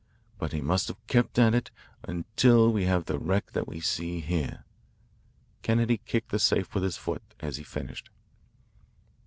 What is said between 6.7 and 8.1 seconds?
with his foot as he finished.